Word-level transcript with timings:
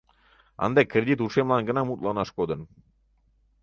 Ынде 0.65 0.81
кредит 0.91 1.19
ушемлан 1.25 1.61
гына 1.69 1.81
мутланаш 1.83 2.29
кодын. 2.37 2.61